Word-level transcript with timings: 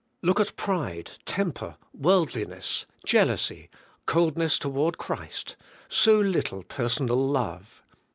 Look 0.23 0.39
at 0.39 0.55
pride, 0.55 1.11
temper, 1.27 1.77
worldliness, 1.93 2.87
jealousy, 3.05 3.69
coldness 4.07 4.57
toward 4.57 4.97
Christ, 4.97 5.55
so 5.89 6.19
little 6.19 6.63
personal 6.63 7.17
love. 7.17 7.83